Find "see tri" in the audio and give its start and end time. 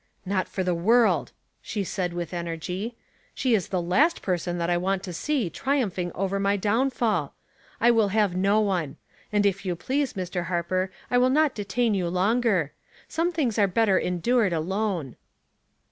5.13-5.79